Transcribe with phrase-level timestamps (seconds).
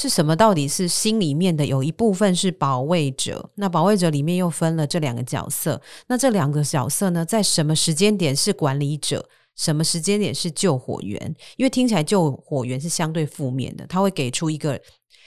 [0.00, 0.36] 是什么？
[0.36, 5.82] 到底是心里面的有一部分是保卫者，那保卫者里面又分了这两个角色。
[6.06, 11.34] 那这两个角色呢，在什么时间点是管理者，什么时间点是救火员？
[11.56, 14.80] 因为听起来救火员是相对负面的，他会给出一个，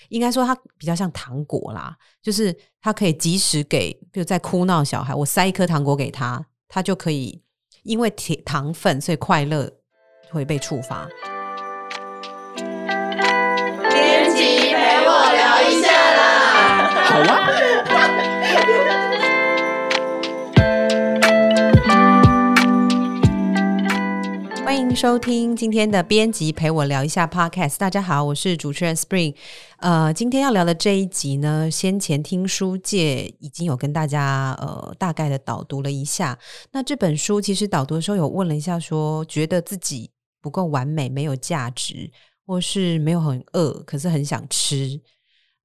[0.07, 7.43] 应该说他比较像糖果啦，就是他可以及时给，比如在哭闹小孩，我塞一颗糖果给他，他就可以
[7.83, 9.69] 因为糖糖分，所以快乐
[10.29, 11.09] 会被触发。
[17.11, 17.45] 好啊！
[24.63, 27.75] 欢迎收听今天的编辑陪我聊一下 Podcast。
[27.77, 29.35] 大家好，我是主持人 Spring。
[29.79, 36.39] 呃，今天要聊的这一集呢，先前听书界已经有跟大家呃大概的导读了一下。
[36.71, 40.09] 那这本书其实导读的时候有问了一下，说觉得自己
[40.41, 42.09] 不够完美、没有价值，
[42.47, 45.01] 或是没有很饿，可是很想吃。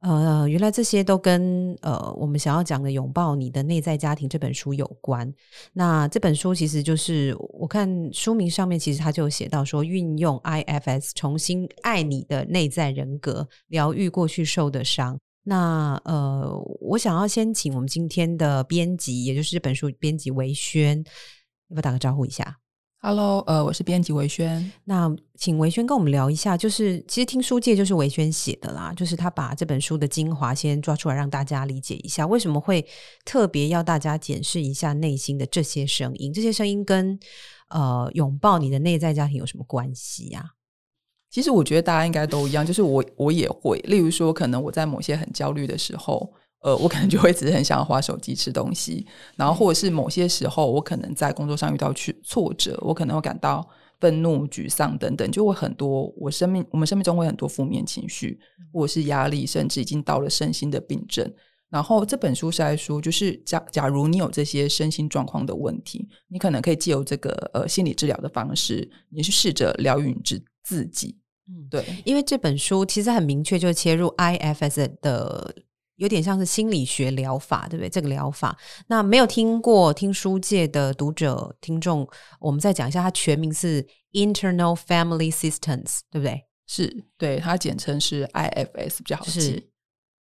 [0.00, 5.32] 呃，原来这些都跟呃我们想要讲的《拥抱你的内在家庭》这本书有关。
[5.72, 15.18] 那这本书其实就是我看书名上面，其实他就写到说，运用 IFS 重新爱你的内在人格，疗愈过去受的伤。
[15.42, 22.58] 那呃，我想要先请我们今天的编辑，也就是这本书编辑维轩，要不要打个招呼一下
[23.06, 24.68] ？Hello，呃，我是编辑维轩。
[24.82, 32.84] 那请维轩跟我们聊一下，就是其实听书界就是维轩写的啦，就是他把这本书的精华先抓出来，让大家理解一下为什么会
[33.24, 37.16] 特别要大家检视一下内心的这些声音，这些声音跟
[37.68, 40.44] 呃拥抱你的内在家庭有什么关系呀？
[41.30, 46.32] 其实我觉得大家应该都一样，就是我我也会，例如说，可能我在某些很焦虑的时候。
[46.62, 53.64] 呃，我可能就会只是很想要花手机吃东西，然后或者是某些时候，我可能在工作上遇到去挫折，我可能会感到
[54.00, 56.12] 愤怒、沮丧等等，就会很多。
[56.16, 58.40] 我生命，我们生命中会很多负面情绪，
[58.72, 61.32] 或者是压力，甚至已经到了身心的病症。
[61.68, 71.16] 然后这本书是来说，就是假假如你有这些身心状况的问题，你可能可以借由这个呃心理治疗的方式，你去试着疗愈自自己。
[71.48, 75.54] 嗯，对，因为这本书其实很明确，就切入 IFS 的。
[75.96, 77.88] 有点像是心理学疗法，对不对？
[77.88, 82.08] 这个疗法，那没有听过听书界的读者听众，
[82.40, 86.44] 我们再讲一下，它全名是 Internal Family Systems，对不对？
[86.66, 89.68] 是，对，它简称是 IFS 比较好记。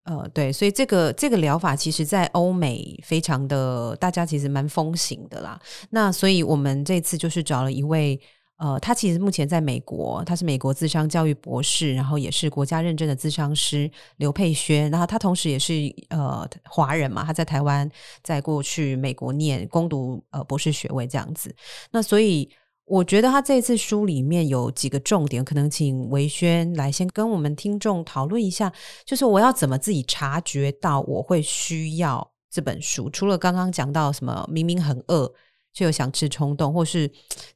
[0.04, 5.60] 呃，对，所以这个这个疗法其实，在欧美非常的，大家其实蛮风行的啦。
[5.90, 8.20] 那所以我们这次就是找了一位。
[8.58, 15.74] 呃，他其实目前在美国，他是美国智商教育博士，然后也是国家认证的智商师刘佩轩，然后他同时也是
[16.08, 17.90] 呃华人嘛，他在台湾
[18.24, 21.54] 在过去美国念攻读呃博士学位这样子。
[21.92, 22.50] 那所以
[22.86, 28.72] 我觉得他这次书里面有几个重点，可能请维轩来先跟我们听众讨论一下，
[29.04, 35.30] 就是我要怎么自己察觉到我会需要这本书，除了刚刚讲到什么明明很饿。
[35.76, 37.06] 就有想吃冲动，或是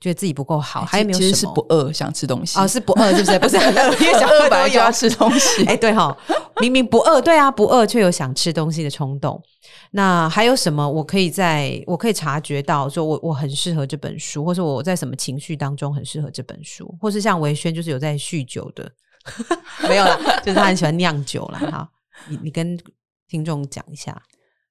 [0.02, 1.18] 觉得自己不够好，还有没有？
[1.18, 3.40] 其实是不饿，想吃东西啊，是不饿，是不是？
[3.40, 5.63] 不是很饿，因为想饿本来就要吃东西。
[5.63, 6.16] 哎，对哈，
[6.59, 9.41] 明明不饿，对啊，不饿却有想吃东西的冲动。
[9.91, 10.88] 那还有什么？
[10.88, 18.91] 我可以在我可以察觉到，说我我很适合这本书，或是我在什么情绪当中很适合这本书，或是像维轩就是有在酗酒的，
[19.88, 21.59] 没有啦，就是他很喜欢酿酒了。
[21.72, 21.90] 哈，
[22.28, 22.78] 你你跟
[23.30, 24.22] 听众讲一下。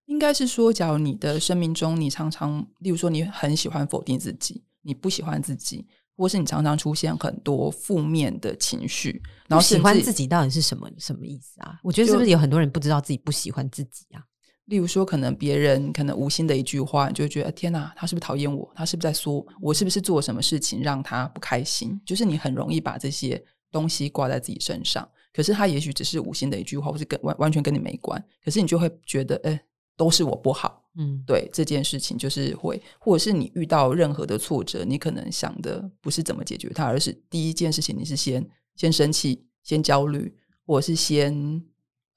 [0.08, 5.86] 应该是说，假如你的生命中，你常常，例如说，你很喜欢否定自己，你不喜欢自己，
[6.16, 11.78] 或是你常常出现很多负面的情绪，然后喜欢自己到底是什么什么意思啊？
[11.84, 14.24] 我觉得是不是有很多人不知道自己不喜欢自己啊？
[14.64, 18.66] 例如说，可能别人可能无心的一句话，你就会觉得天哪，他是不是讨厌我？
[18.74, 22.00] 他是不是在说我是不是做什么事情让他不开心？
[22.06, 23.40] 就是你很容易把这些
[23.70, 29.60] 东西挂在自己身上，可是他也许只是无心的一句话，或是跟完完全跟你没关，可是你就会觉得，哎。
[29.98, 40.32] 都是我不好，嗯，对这件事情就是会，或者是你遇到任何的挫折，你可能想的不是怎么解决它，而是第一件事情你是先先生气、先焦虑，
[40.64, 41.60] 或者是先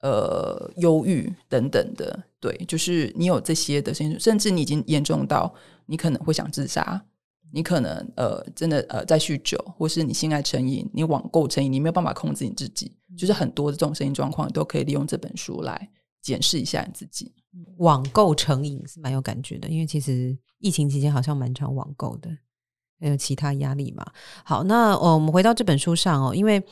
[0.00, 5.52] 呃忧郁等等的，对，就是你有这些的，甚甚至你已经严重到
[5.86, 7.04] 你可能会想自杀，
[7.52, 15.90] 你可能呃真的呃在酗酒，或是你性爱成瘾，你网购成瘾，你没有办法控制你自己，就是很多的这种声音状况都可以利用这本书来
[16.20, 17.32] 检视一下你自己。
[17.78, 22.30] 网购成瘾是蛮有感觉的，因为其实疫情期间好像蛮常网购的，
[23.00, 24.04] 还有其他压力嘛。
[24.44, 26.62] 好，那呃，我们回到这本书上哦，因为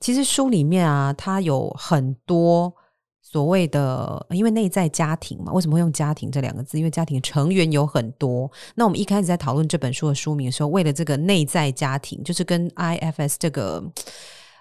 [0.00, 2.72] 其实书里面啊，它有很多
[3.20, 6.78] 所谓的，因为内在家庭嘛，为什么会用家庭这两个字？
[6.78, 8.50] 因为家庭成员有很多。
[8.74, 13.82] 那我们一开始在讨论这本书的书名的时候，为了这个内在家庭，就是跟 IFS 这个。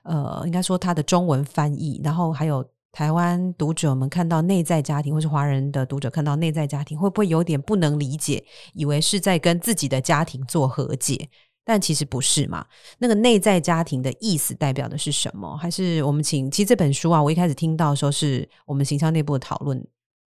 [0.04, 8.44] 呃，应该说它的中文翻译，然后还有台湾读者们看到内在家庭，或是华人的读者看到内在家庭，会不会有点不能理解，
[8.74, 11.30] 以为是在跟自己的家庭做和解？
[11.64, 12.66] 但其实不是嘛？
[12.98, 15.56] 那个内在家庭的意思代表的是什么？
[15.58, 16.50] 还是我们请？
[16.50, 19.82] 其实这本书啊，我一开始听到的时候是我们形象内部的讨论，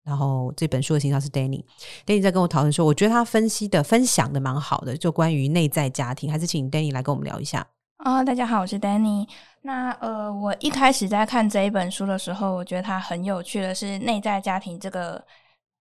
[0.04, 7.66] 然后这本书的形象是 Danny，Danny 在跟我讨论说，我觉得他分析的、分享的蛮好的，就关于内在家庭，还是请 Danny 来跟我们聊一下。
[8.04, 9.26] 啊，大家好，我是 Danny。
[9.62, 15.24] 那呃，我一开始在看这一本书的时候，我觉得它很有趣的是内在家庭这个。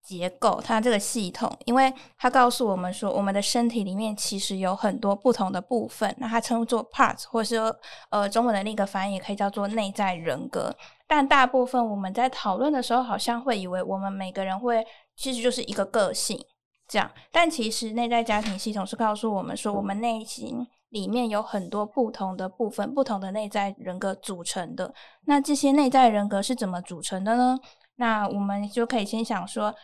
[0.05, 7.73] 结构，它这个系统，因为它告诉我们说，我们的身体里面其实有很多不同的部分，那它称作 parts，或者是说，
[8.09, 10.75] 呃，中文的另一个翻译也可以叫做内在人格。
[11.07, 14.85] 但大部分我们在讨论的时候，好像会以为我们每个人会
[15.15, 16.37] 其实就是一个个性
[16.85, 24.93] 这样，但其实内在家庭系统是告诉我们说，我们内心里面有很多不同的部分，不同的内在人格组成的。
[25.25, 27.59] 那这些内在人格是怎么组成的呢？
[27.97, 29.75] 那我们就可以先想说。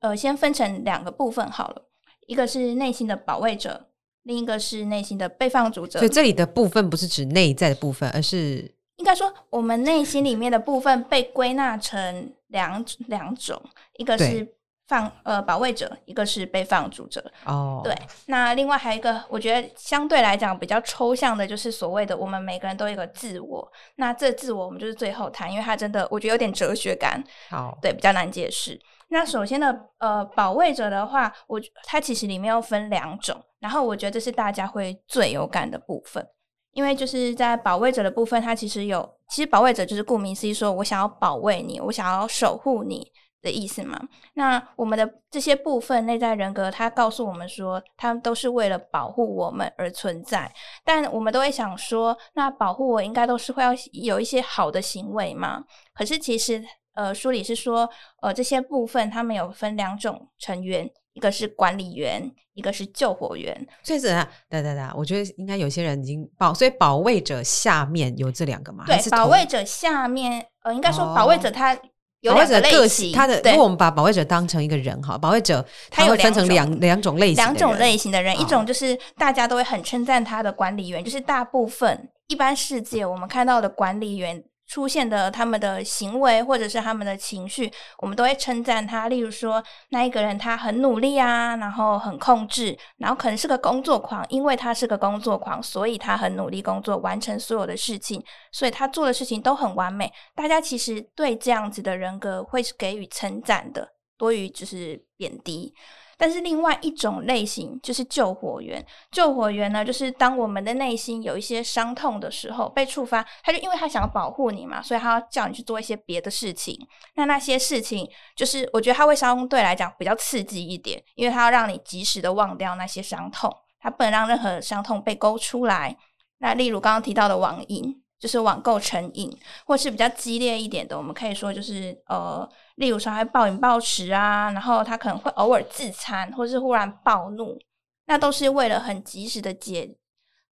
[0.00, 1.82] 呃，先分成两个部分好了，
[2.26, 3.88] 一个是内心的保卫者，
[4.24, 5.98] 另一个是内心的被放逐者。
[5.98, 13.60] 所以这里的部分不是指内在的部分，而是应该说我们内心里面的部分被归纳成两两种，
[13.96, 14.46] 一个是
[14.86, 17.24] 放呃保卫者，一个是被放逐者。
[17.44, 17.94] 哦，对。
[18.26, 23.70] 那另外还有一个，我觉得相对来讲比较抽象的，就是所谓的我们每个人都有一个自我。
[23.96, 27.22] 那这自我我们就是最后谈，因为它真的我觉得有点哲学感。
[27.50, 28.80] 好，对，比较难解释。
[29.08, 36.26] 那首先呢呃，保卫者的话，我它其实里面要分两种，然后我觉得这是大家会最有感的部分，
[36.72, 43.12] 因为就是在保卫者的部分，它其实有，其实保卫者就是顾名思义，说我想要保卫你，我想要守护你
[43.46, 43.98] 的意思嘛。
[44.34, 50.52] 那我们的这些部分内在人格，它告诉我们说，他们都是为了保护我们而存在，
[50.84, 55.64] 但我们都会想说，那保护我应该都是会要有一些好的行为嘛？
[55.94, 56.62] 可是其实。
[56.96, 57.86] 呃，书里是说，
[58.22, 63.54] 呃，这些部分他们有分两种成员，一个是管理员，一个是救火员。
[63.82, 68.86] 所以是啊，对对对，我觉得应该有些人已经保，所以保卫者下面有这两个嘛？
[68.86, 71.78] 对，保卫者下面，呃，应该说保卫者他
[72.26, 84.42] 有两个类型，他的如果我们把保卫者当成一个人哈，保卫者他会分成两两种类型，两种类型的人，一种就是大家都会很称赞他的管理员，就是大部分一般世界我们看到的管理员。
[84.66, 89.08] 出现的他们的行为或者是他们的情绪，我们都会称赞他。
[89.08, 100.12] 例如说，那一个人他很努力啊，然后很控制，然后可能是个工作狂，因为他是个工作狂，所以他很努力工作，完成所有的事情，所以他做的事情都很完美。
[100.34, 103.88] 大家其实对这样子的人格会是给予称赞的，
[104.18, 105.72] 多于就是贬低。
[106.16, 108.84] 但是另外一种类型就是救火员。
[109.10, 116.78] 救火员呢，就是当我们的内心有一些伤痛的时候，被触发，他就因为他想要保护你嘛，所以他要叫你去做一些别的事情。
[117.14, 125.96] 那那些事情，就是我觉得他会相对来讲比较刺激一点，因为他要让你及时的忘掉那些伤痛，他不能让任何伤痛被勾出来。
[126.38, 128.02] 那例如刚刚提到的网瘾。
[128.18, 129.30] 就是网购成瘾，
[129.66, 137.58] 或是比较激烈一点的，我们可以说就是呃，例如说他暴饮暴食啊，然后他可能会偶尔自残，或是忽然暴怒，
[138.06, 139.96] 那都是为了很及时的解，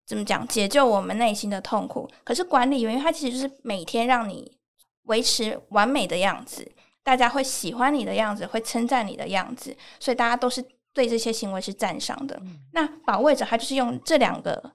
[0.07, 2.11] 怎么讲解救我们内心的痛苦。
[2.25, 4.59] 可是管理员他其实就是每天让你
[5.05, 6.71] 维持完美的样子，
[7.03, 12.41] 大家会喜欢你的样子，会称赞你的样子，所以大家都是对这些行为是赞赏的。
[12.73, 14.73] 那保卫者他就是用这两个。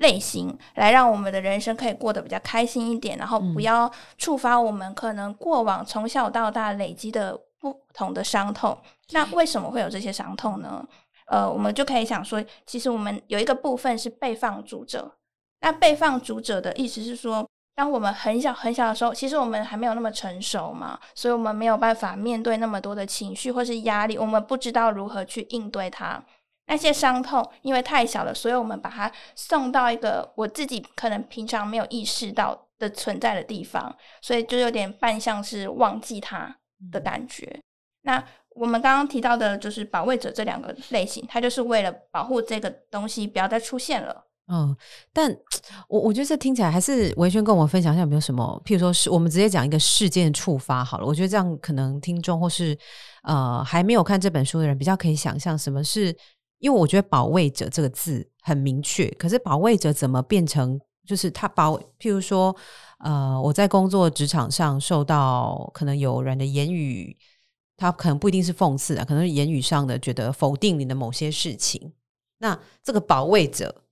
[0.00, 8.76] 类型来让我们的人生可以过得比较开心一点，然后不要触发我们可能过往从小到大累积的不同的伤痛。
[9.12, 10.84] 那为什么会有这些伤痛呢？
[11.26, 15.12] 呃，我们就可以想说，其实我们有一个部分是被放逐者。
[15.60, 26.24] 那被放逐者的意思是说，当我们很小很小的时候，其实我们还没有那么成熟嘛，所以我们没有办法面对那么多的情绪或是压力，我们不知道如何去应对它。
[26.70, 36.56] 那些伤痛因为太小了，所以我们把它送到一个我自己可能平常没有意识到的存在的地方，所以就有点半像是忘记它
[36.92, 37.60] 的感觉。
[38.02, 44.26] 那我们刚刚提到的就是保卫者这两个类型，它就是为了保护这个东西不要再出现了。
[44.52, 44.76] 嗯，
[45.12, 45.28] 但
[45.88, 51.04] 我我觉得这听起来还是文轩跟我们分享一下有没有什么，譬如说是我们直接讲一个事件触发好了。
[51.04, 52.78] 我觉得这样可能听众或是
[53.24, 56.16] 呃还没有看这本书的人比较可以想象什么是。
[56.60, 61.76] 因为我觉得“保卫者”这个字很明确，可是“保卫者”怎么变成就是他保？
[61.98, 62.54] 譬如说，
[62.98, 67.16] 呃，我在工作职场上受到可能有人的言语，
[67.76, 71.92] 他可能不一定是讽刺啊，可能是言语上的觉得否定你的某些事情。
[72.38, 73.82] 那这个“保卫者”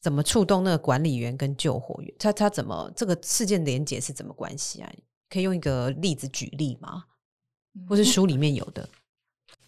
[0.00, 2.14] 怎么触动那个管理员跟救火员？
[2.18, 4.92] 他他怎么这个事件连结是怎么关系啊？
[5.28, 7.04] 可以用一个例子举例吗？
[7.88, 8.88] 或是书里面有的？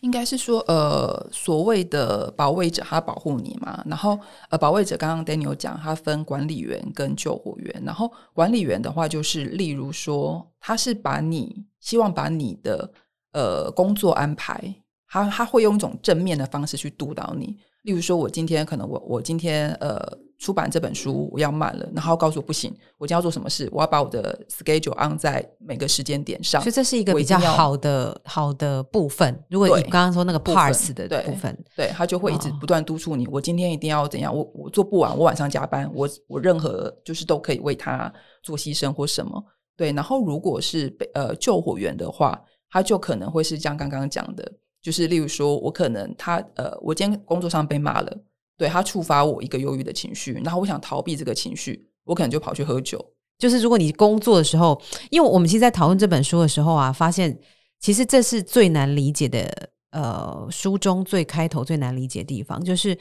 [0.05, 3.83] 应该是说，呃，所谓的保卫者，他保护你嘛。
[3.87, 4.19] 然后，
[4.51, 7.83] 呃，保卫者刚刚 Daniel 讲，他分管理员跟救火员。
[7.87, 12.93] 然后，管理员的话，就是例如说，他是把你希望把你的
[13.33, 14.75] 呃工作安排，
[15.09, 17.57] 他他会用一种正面的方式去督导你。
[17.85, 20.19] 例如说，我今天可能我我今天呃。
[20.39, 23.69] 出版这本书我要慢了，然后告诉我不行，我今天要做什么事？
[23.73, 26.61] 我要把我的 schedule on 在每个时间点上。
[26.61, 29.43] 所以这是一个比较好的好的部分。
[29.49, 33.27] 如果你刚刚说那个 parts 的部分，对他就会一直不断督促你。
[33.29, 34.35] 我今天一定要怎样？
[34.37, 38.13] 我我做不完，我晚上加班，我我任何就是都可以为他
[38.43, 39.43] 做牺牲或什么。
[39.77, 48.17] 对，然后如果是被呃救火员的话，他就可能会是像刚刚讲的，就是例如说我可能他呃，我今天工作上被骂了。
[48.57, 53.05] 对他触发我一个忧郁的情绪，然后我想逃避这个情绪，我可能就跑去喝酒。
[53.39, 54.81] 就是如果你工作的时候，
[55.11, 57.39] 因为我们其实，在讨论这本书的时候啊，发现
[57.81, 59.71] 其实这是最难理解的。
[59.95, 62.99] 呃，书中最开头最难理解的地方，就是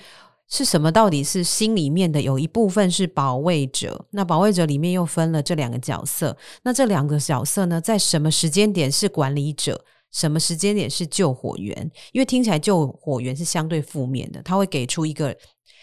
[0.48, 0.92] 是什么？
[0.92, 6.38] 到底是心里面的有一部分是保卫者，那保卫者里面又分了这两个角色。
[6.62, 9.84] 那这两个角色呢，在什么时间点是管理者？
[10.14, 11.92] 什么时间点是救火员？
[12.14, 15.36] 因为听起来救火员是相对负面的，他会给出一个，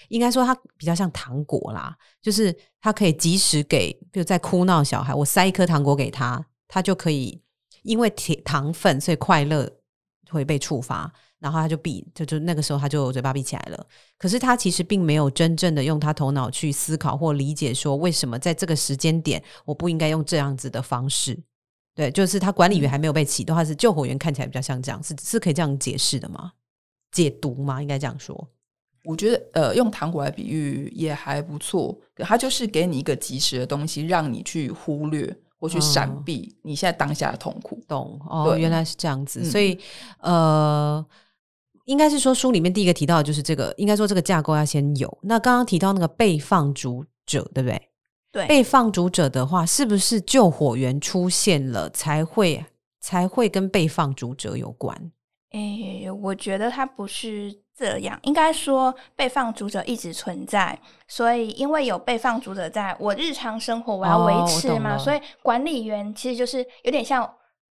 [0.08, 7.42] 应该说他比较像糖果啦，就是他可以及时给，比如在哭闹小孩，我塞一颗糖果给他，他就可以
[7.82, 9.68] 因为糖糖分，所以快乐
[10.30, 13.86] 会被触发，然后他就闭，就就那个时候他就嘴巴闭起来了。
[14.16, 21.36] 可是他其实并没有真正的用他头脑去思考或理解，说为什么在这个时间点我不应该用这样子的方式。
[22.00, 26.52] 对，就是他管理员还没有被启动，他是救火员，看起来比较像这样，是是可以这样解释的吗？
[27.12, 27.82] 解读吗？
[27.82, 28.48] 应该这样说。
[29.04, 31.94] 我觉得，呃，用糖果来比喻也还不错。
[32.16, 37.78] 它就是给你一个及时的东西，让你去忽略或去闪避你现在当下的痛苦。
[37.86, 39.44] 懂哦，原来是这样子。
[39.44, 39.78] 所以，
[40.20, 41.04] 呃，
[41.84, 45.18] 应该是说书里面第一个提到的就是这个，应该说这个架构要先有。
[45.20, 47.89] 那刚刚提到那个被放逐者，对不对？
[48.32, 52.64] 对，被放逐者的话，是不是救火员出现了才会
[53.00, 55.12] 才会跟被放逐者有关？
[55.52, 67.28] 诶，我觉得他不是这样，应该说被放逐者一直存在，所以因为有被放逐者在我日常生活我要维持嘛，所以管理员其实就是有点像。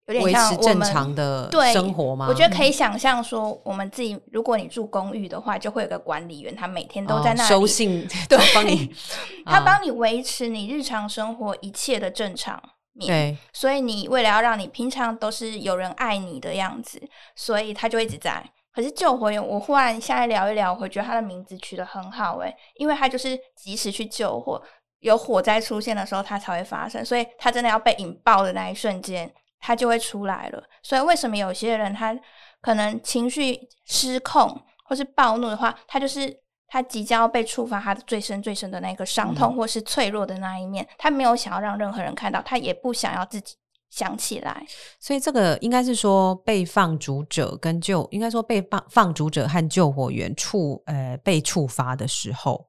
[0.09, 2.27] 有点像正常的生活吗？
[2.29, 8.91] 我觉得可以想象说，我们自己如果你住公寓的话，就会有个管理员，他每天都在那里收信，对， 帮你，
[9.45, 12.59] 他帮你维持你日常生活一切的正常
[12.95, 13.07] 面。
[13.07, 16.99] 对，所以你为了要让你平常都是有人爱你的样子，
[17.37, 18.43] 所以他就一直在。
[18.75, 24.63] 可是救火员，我忽然现在聊一聊，我觉得他的名字取得很好诶，因为他就是及时去救火，
[25.01, 29.31] 有火灾出现的时候，他才会发生，所以他真的要被引爆的那一瞬间。
[29.61, 32.19] 他就会出来了，所以为什么有些人他
[32.61, 36.35] 可能情绪失控或是暴怒的话，他就是
[36.67, 43.55] 他即将要被触发他的最深最深的那个伤痛，或是脆弱的那一面，他没有想要让任何人看到，他也不想要自己
[43.91, 44.67] 想起来。
[45.01, 52.67] 所以这个应该是说被放逐者跟救，应该说被放放逐者和救火员触呃被触发的时候。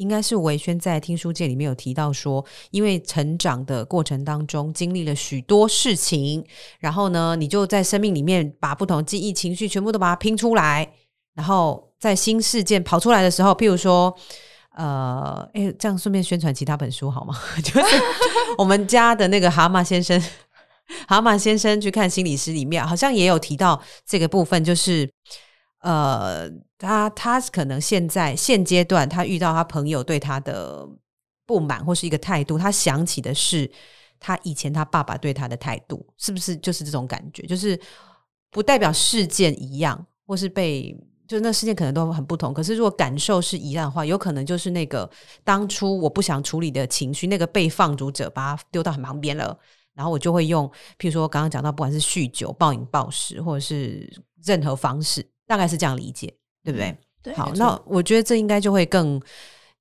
[0.00, 6.42] 应该是维轩在听书界里面有提到说，因为成长的过程当中经历了许多事情，
[6.78, 10.90] 然后呢，你就在生命里面把不同记忆、情绪全部都把它拼出来，
[11.34, 14.16] 然后在新事件跑出来的时候，譬如说，
[14.74, 17.38] 呃，哎，这样顺便宣传其他本书好吗？
[17.62, 18.02] 就是
[18.56, 20.18] 我们家的那个蛤蟆先生，
[21.06, 25.10] 蛤蟆先生去看心理师里面好像也有提到这个部分，就是。
[25.80, 30.86] 呃，他他可能现在现阶段，他遇到他朋友对他的
[31.46, 33.70] 不满或是一个态度，他想起的是
[34.18, 37.46] 他以前他爸爸对他的态度，是不是就是这种感觉？
[37.46, 37.80] 就是
[38.50, 40.94] 不代表事件一样，或是被
[41.26, 42.52] 就那事件可能都很不同。
[42.52, 45.08] 可是如果感受是一样的话，有可能就是那个
[45.42, 49.58] 当初我不想处理的情绪，那个被放逐者把它丢到很旁边了，
[49.94, 50.68] 然后我就会用，
[50.98, 54.12] 譬如说刚刚讲到，不管是酗酒、暴饮暴食，或者是
[54.44, 55.26] 任何方式。
[55.50, 56.96] 大概是这样理解，对不对？
[57.24, 57.34] 对。
[57.34, 59.20] 好，那我觉得这应该就会更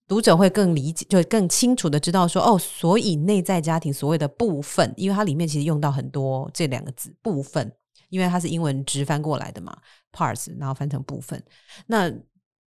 [0.08, 7.72] 读者会更理解，就更清楚的知道说，哦，所以内在家庭所谓的部分，因为它里面其实用到很多这两个字“部分”，
[8.10, 9.78] 因为它是英文直翻过来的嘛
[10.12, 11.40] ，“parts”，然后翻成“部分”。
[11.86, 12.12] 那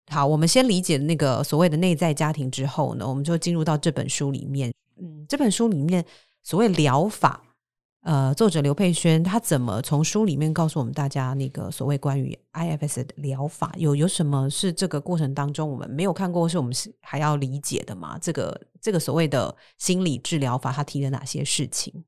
[0.06, 4.72] 好，我们先理解那个所谓的内在家庭之后呢，我们就进入到这本书里面。
[5.00, 6.04] 嗯，这本书里面
[6.44, 7.42] 所谓疗法，
[8.02, 18.18] 呃，作者刘佩轩他怎么从书里面告诉我们大家那个所谓关于 IFS 的疗法有有什么是这个过程当中我们没有看过，是我们是还要理解的吗？
[18.20, 22.04] 这个这个所谓的心理治疗法，他提了哪些事情？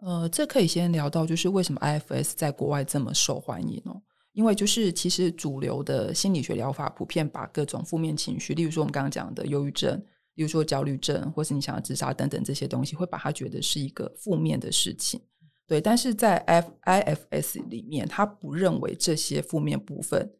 [0.00, 4.00] 呃，这可以先聊到就是为什么 IFS 在国外这么受欢迎哦？
[4.32, 10.02] 因为就是其实主流的心理学疗法普遍把各种负面情绪，例如说我们刚刚讲的忧郁症。
[10.38, 15.20] 比如说焦虑症，或是你想要自杀等等这些东西，会把他觉得是一个负面的事情，
[15.66, 15.80] 对。
[15.80, 20.32] 但是在 F I F S 里面，他不认为这些负面部分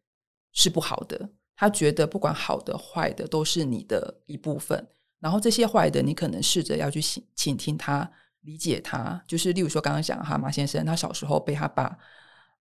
[0.52, 4.87] 是不好的，他觉得不管好的坏的都是你的一部分。
[5.19, 8.09] 然后这些坏的，你可能试着要去倾倾听他，
[8.43, 9.21] 理解他。
[9.26, 11.99] 就是例如说刚刚讲哈马先生，他小时候被他爸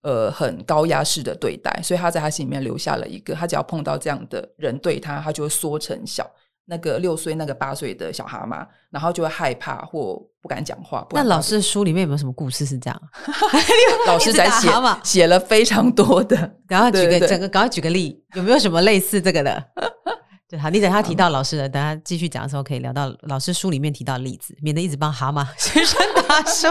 [0.02, 6.28] 呃很高压式的对待，所以他在他心里面留下了一个，他只要碰到这样的人对他，他就会缩成小。
[6.70, 11.08] 那个六岁、那个八岁的小蛤蟆，然后就会害怕或不敢讲话。
[11.12, 13.02] 那老师书里面有没有什么故事是这样？
[14.06, 14.70] 老师在写
[15.04, 19.64] 写了非常多的，然后举个整个，赶快举个例，有没有什么类似这个的？
[20.50, 26.68] 对，好，你等下提到老师的，等下继续讲的时候可以聊到老师书里面提到例子，免得一直帮蛤蟆先生打书。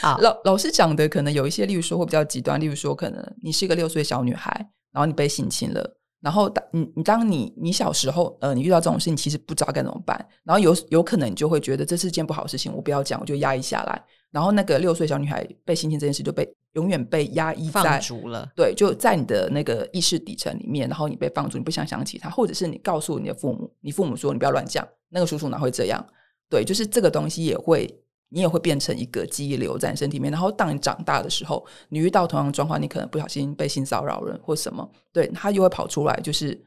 [0.00, 4.50] 好，老老师讲的可能有一些，例如说会比较极端，例如说可能你是一个六岁小女孩，
[4.92, 5.97] 然后你被性侵了。
[6.20, 10.18] 然后当你你当你你小时候呃，你遇到这种事情，其实不知道该怎么办。
[10.42, 14.02] 然后有有可能你就会觉得这是件不好的事情，我不要讲，我就压抑下来。
[14.30, 20.88] 然后那个六岁小女孩被性侵这件事就被永远被压抑在逐了，对，就在你的那个意识底层里面。
[20.88, 26.04] 然后你被放逐，你不想想起她，或者是你告诉你的父母，你父母说你不要乱讲，那个叔叔哪会这样？
[26.50, 27.88] 对，就是这个东西也会。
[28.30, 36.60] 你也会变成一个记忆留在身体里面，然后当你长大的时候，你遇到同样的状况，你可能不小心被性骚扰人或什么，对他又会跑出来，就是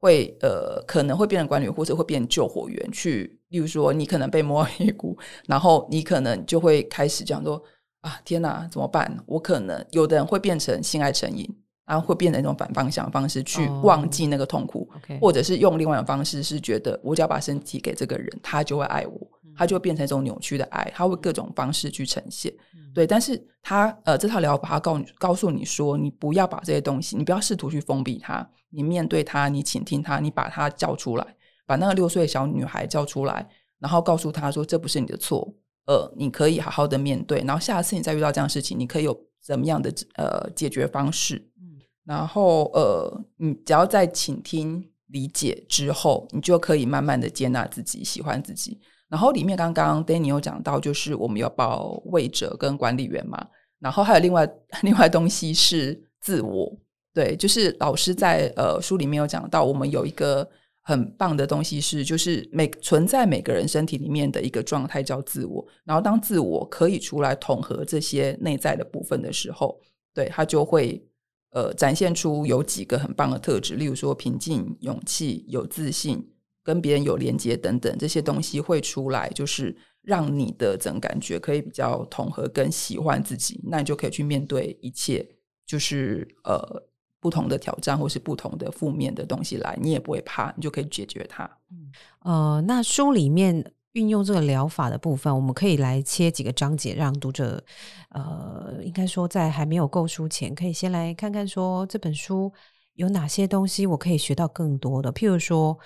[0.00, 5.16] 会呃可能会变成管理员或者会变成救火员去，例如说你可能被摸 一股，
[5.46, 7.62] 然后你可能就会开始讲说
[8.00, 9.16] 啊天哪怎么办？
[9.26, 11.48] 我可能有的人会变成性爱成瘾，
[11.84, 14.88] 然后会变成一种反方向方式去忘记那个痛苦，
[15.20, 19.20] 或者是用另外一种方式是觉得我只要把身体给这个人，他就会爱我。
[19.62, 22.52] 它就会变成一种扭曲的爱，它会各种方式去呈现，
[22.92, 23.06] 对。
[23.06, 35.54] 但是它呃，这套疗法它告告诉你说，你不要把这些东西，你不要试图去封闭它，你面对它，你倾听它，你把它叫出来，把那个六岁小女孩叫出来，然后告诉她说，这不是你的错，
[35.86, 48.80] 呃，你可以好好的面对，然后下次你再遇到这样的事情，你可以有怎么样的呃解决方式，嗯，然后呃，你只要在倾听理解之后，你就可以慢慢的接纳自己，喜欢自己。
[49.12, 53.46] 然后里面刚刚 Danny 有讲到，就是我们有保卫者跟管理员嘛，
[53.78, 56.74] 然后还有另外 另外东西是自我，
[57.12, 60.48] 对，就是老师在呃书里面有讲到，我们有一个
[60.80, 69.78] 很棒的东西是，就是每存在每个人身体里面的一个状态叫自我，然后当自我可以出来统合这些内在的部分的时候，
[70.14, 71.06] 对他就会
[71.50, 76.31] 呃展现出有几个很棒的特质，例如说平静、勇气、有自信。
[76.62, 85.26] 跟别人有连接等等这些东西会出来，就是让你的整感觉可以比较统合，跟喜欢自己，那你就可以去面对一切，
[85.66, 86.82] 就是呃
[87.20, 91.44] 不同的挑战或是不同的负面的东西来，你也不会怕，你就可以解决它。
[91.70, 97.62] 嗯呃，那书里面运用这个疗法的部分，我们可以来切几个章节，让读者
[98.10, 102.52] 呃，应该说在还没有购书前，可以先来看看说这本书
[102.94, 105.76] 有哪些东西我可以学到更多的，譬如说。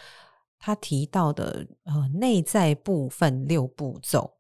[0.59, 4.35] 他提到的呃内在部分六步骤，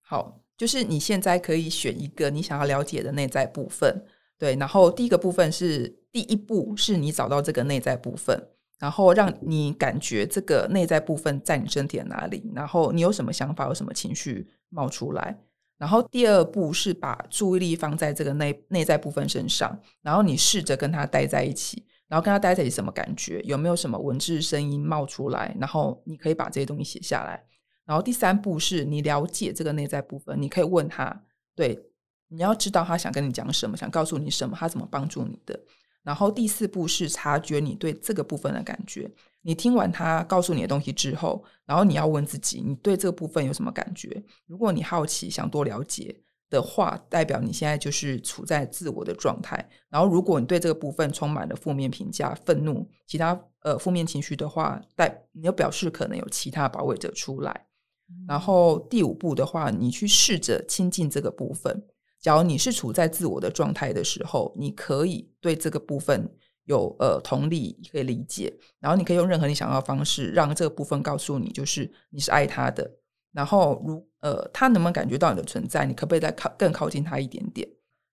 [0.00, 4.04] 好，就是你现在可以选一个你想要了解的内在部分，
[4.38, 8.38] 对，然后第一个部分是第一步，是你找到这个内在部分，
[8.78, 15.38] 然后让你感觉这个内在部分在你身体的哪里，然后你有什么想法，有什么情绪冒出来，
[15.78, 21.84] 然后第二步是把注意力放在这个内内在部分身上，然后你试着跟他待在一起。
[22.08, 23.40] 然后跟他待在一起什么感觉？
[23.42, 25.56] 有没有什么文字声音冒出来？
[25.58, 27.42] 然后你可以把这些东西写下来。
[27.84, 31.22] 然后第三步是你了解这个内在部分，你可以问他，
[31.54, 31.78] 对，
[32.28, 35.58] 你要知道他想跟你讲什么，想告诉你什么，他怎么帮助你的。
[36.02, 39.10] 然后第四步是察觉你对这个部分的感觉。
[39.40, 44.22] 你听完他告诉你的东西之后，然后你要问自己，你对这个部分有什么感觉？
[44.46, 46.14] 如果你好奇，想多了解。
[46.54, 49.68] 的话，代表你现在就是处在自我的状态。
[49.90, 57.66] 然后，如果你对这个部分充满了负面评价、愤怒、其他呃负面情绪的话，代你要表示可能有其他保卫者出来。
[58.28, 61.84] 然后第五步的话，你去试着亲近这个部分。
[62.20, 66.30] 假如你是处在自我的状态的时候，你可以对这个部分
[66.64, 68.50] 有呃同理，可以理解。
[68.80, 72.90] 然后你可以用任何你想要的方式，让这个部分告诉你，就是你是爱他的。
[73.34, 75.84] 然后如呃，他能不能感觉到你的存在？
[75.84, 77.68] 你可不可以再靠更靠近他一点点？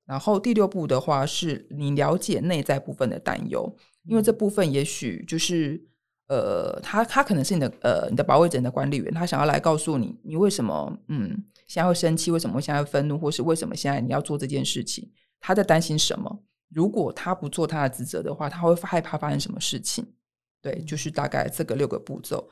[0.06, 5.82] 然后第六步的话，是你了解内在部分的担忧，因为这部分也许就是
[6.28, 11.30] 呃，他他可能是你的呃你的保卫者、你的管理员，他想要来告诉你，你为什么嗯
[11.68, 15.10] 现在会生气，为什么会现在愤怒，或是为什么现在你要做这件事情？
[15.40, 16.44] 他在担心什么？
[16.74, 20.06] 如果他不做他的职责的话，他会害怕发生什么事情？
[20.62, 22.50] 对，就是大概这个六个步骤。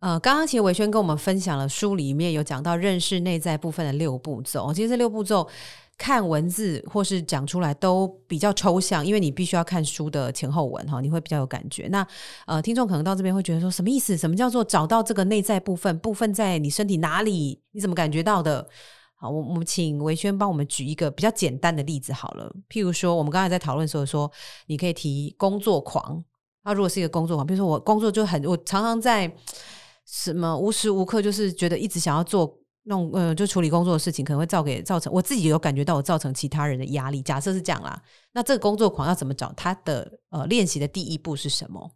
[0.00, 4.72] 呃，刚刚其实伟轩跟我们分享了书里面有讲到认识内在部分的六步骤。
[4.72, 5.48] 其实这六步骤
[5.96, 11.88] 看文字或是讲出来都比较抽象，因为你必须要看书的前后文哈，你会比较有感觉。
[11.88, 12.06] 那
[12.46, 14.16] 呃，听众可能到这边会觉得说什么意思？
[14.16, 15.98] 什么叫做找到这个内在部分？
[15.98, 17.60] 部分在你身体哪里？
[17.72, 18.64] 你怎么感觉到的？
[19.16, 22.48] 好，我我们请维轩帮我们举一个比较简单的例子好了。
[22.70, 24.30] 譬如说，我们刚才在讨论时候说，
[24.66, 26.22] 你可以提工作狂。
[26.62, 29.34] 那如果是一个工作狂，比如说我工作就很，我常常在。
[30.10, 37.20] 什么无时无刻就是觉得一直想要做弄呃，就处理工作的事情，可能会造给造成我自己有感觉到我造成其他人的压力。
[37.20, 39.52] 假设是这样啦，那这个工作狂要怎么找？
[39.52, 41.92] 他的呃练习的第一步是什么？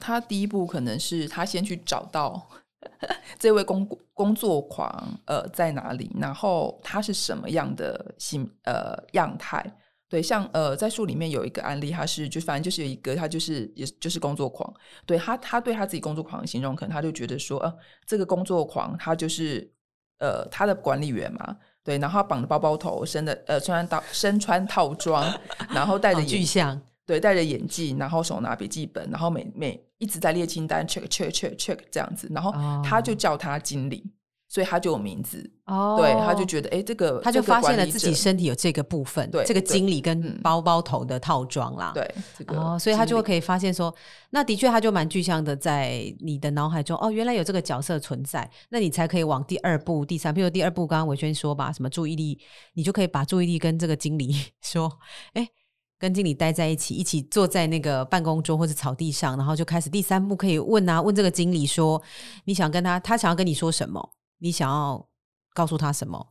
[0.00, 2.48] 他第一步可能是他先去找到
[3.38, 9.62] 这位工工作狂呃在哪里，然后他是什么样的形呃样态。
[10.10, 14.70] 对，像呃，在书里面有一个案例，他是就反正就是有一个，他就是也就是工作狂。
[15.06, 17.72] 对他，他对他自己工作狂的形容，可能他就觉得说，呃，
[18.04, 19.72] 这个工作狂他就是
[20.18, 21.56] 呃他的管理员嘛。
[21.84, 25.32] 对，然后他绑着包包头，身的呃穿到身穿套装，
[25.72, 34.04] 然后戴着具象，对，戴着眼镜，然后手拿笔记本，然后每每一直在列清单，check check check check 这样子，然后他就叫他经理。
[34.52, 42.14] 所以他就有名字，哦，对，他就觉得，哎，这个他就发现了自己身体有这个部分，对，这个经理跟包包头的套装啦，对，
[42.48, 43.94] 哦，所以他就可以发现说，
[44.30, 52.36] 那的确他就蛮具象的，在你的脑海中，哦，原来有这个角色存在，那你才可以往第二步、第三，比如第二步，刚刚伟轩说吧，什么注意力，
[52.74, 54.90] 你就可以把注意力跟这个经理 说，
[55.34, 55.48] 哎，
[55.96, 62.02] 跟经理待在一起，一起坐在那个办公桌或者草地上，然后就开始第三步可以问啊，问这个经理说，
[62.46, 64.10] 你想跟他，他想要跟你说什么？
[64.40, 65.08] 你想要
[65.54, 66.26] 告诉他什么？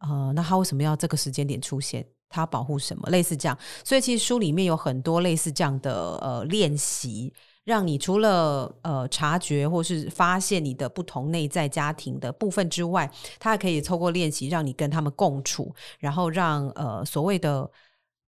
[0.00, 2.06] 呃，那他为什么要这个时间点出现？
[2.28, 3.08] 他保护什么？
[3.10, 17.70] 类似这样，所以其实书里面有很多类似这样的呃练习，让你除了呃察觉或是发现你的不同内在家庭的部分之外，他还可以透过练习让你跟他们共处，然后让呃所谓的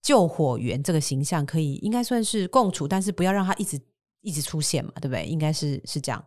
[0.03, 3.81] 救火员这个形象可以应该算是共处，但是不要让他一直
[4.21, 5.27] 一直出现嘛，对不对？
[5.27, 6.25] 应该是是这样。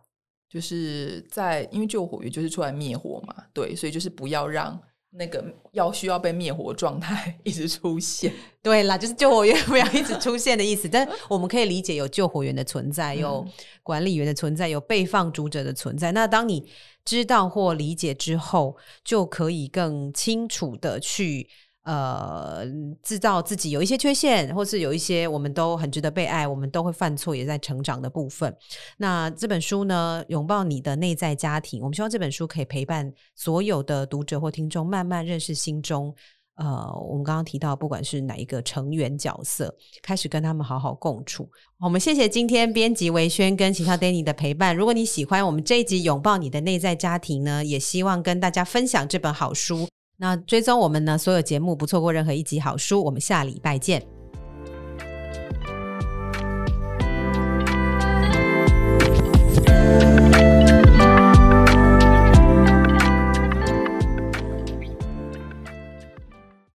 [0.50, 4.76] 就是在因为救火员就是出来灭火嘛，对，所以就是不要让
[5.10, 8.32] 那个要需要被灭火状态 一直出现。
[8.60, 10.88] 对啦，就是救火员不要一直出现的意思。
[10.88, 13.46] 但我们可以理解有救火员的存在，有
[13.84, 16.10] 管理员的存在，有被放逐者的存在。
[16.10, 16.68] 那当你
[17.04, 21.48] 知道或理解之后，就可以更清楚的去。
[21.90, 22.64] 呃，
[23.02, 28.54] 制造自己有一些缺陷，或是有一些我们都很值得被爱，我们都会犯错，也在成长的部分。
[28.96, 36.14] 那这本书呢，拥抱你的内在家庭，我们希望这本书可以陪伴所有的读者或听众，慢慢认识心中
[36.54, 41.50] 呃，我们刚刚提到，不管是哪一个成员角色，开始跟他们好好共处。
[41.80, 44.76] 我们谢谢今天编辑维轩跟其他 Danny 的陪伴。
[44.76, 49.88] 如果你喜欢我们这一集拥抱你的内在家庭呢，也希望跟大家分享这本好书。
[50.20, 51.16] 那追踪我们呢？
[51.16, 53.02] 所有节目不错过任何一集好书。
[53.02, 54.19] 我们下礼拜见。